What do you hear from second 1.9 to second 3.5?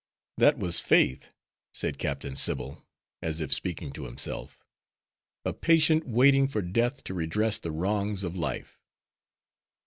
Captain Sybil, as